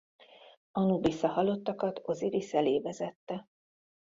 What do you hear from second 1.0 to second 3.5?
a halottakat Ozirisz elé vezette.